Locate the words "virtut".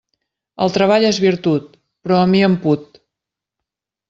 1.25-1.69